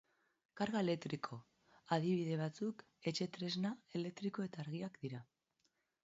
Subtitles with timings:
[0.59, 1.37] Karga elektriko
[1.97, 5.21] adibide batzuk etxetresna elektriko eta argiak dira.